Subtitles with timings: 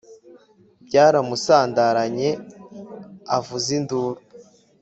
[0.85, 2.29] byaramusandaranye
[3.37, 4.19] avuza induru